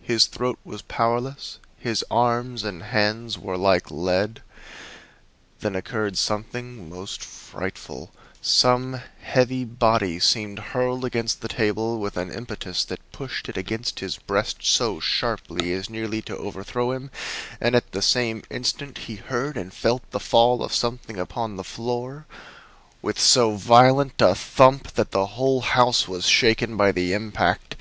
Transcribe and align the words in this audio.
His 0.00 0.24
throat 0.24 0.58
was 0.64 0.80
powerless, 0.80 1.58
his 1.76 2.02
arms 2.10 2.64
and 2.64 2.82
hands 2.82 3.36
were 3.38 3.58
like 3.58 3.90
lead. 3.90 4.40
Then 5.60 5.76
occurred 5.76 6.16
something 6.16 6.88
most 6.88 7.22
frightful. 7.22 8.10
Some 8.40 9.02
heavy 9.20 9.66
body 9.66 10.18
seemed 10.18 10.58
hurled 10.72 11.04
against 11.04 11.42
the 11.42 11.48
table 11.48 11.98
with 12.00 12.16
an 12.16 12.30
impetus 12.32 12.86
that 12.86 13.00
pushed 13.12 13.50
it 13.50 13.58
against 13.58 14.00
his 14.00 14.16
breast 14.16 14.60
so 14.64 14.98
sharply 14.98 15.74
as 15.74 15.90
nearly 15.90 16.22
to 16.22 16.36
overthrow 16.38 16.92
him, 16.92 17.10
and 17.60 17.74
at 17.74 17.92
the 17.92 18.00
same 18.00 18.44
instant 18.48 18.96
he 18.96 19.16
heard 19.16 19.58
and 19.58 19.74
felt 19.74 20.10
the 20.10 20.20
fall 20.20 20.64
of 20.64 20.72
something 20.72 21.18
upon 21.18 21.56
the 21.56 21.64
floor 21.64 22.24
with 23.02 23.20
so 23.20 23.50
violent 23.56 24.22
a 24.22 24.34
thump 24.34 24.94
that 24.94 25.10
the 25.10 25.26
whole 25.36 25.60
house 25.60 26.08
was 26.08 26.24
shaken 26.26 26.78
by 26.78 26.90
the 26.90 27.12
impact. 27.12 27.76